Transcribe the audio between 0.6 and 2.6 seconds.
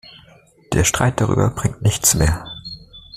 Der Streit darüber bringt nichts mehr.